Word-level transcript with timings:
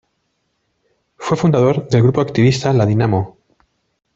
Fue 1.17 1.37
fundador 1.37 1.87
del 1.87 2.01
grupo 2.01 2.21
activista 2.21 2.73
"La 2.73 2.87
Dinamo". 2.87 3.37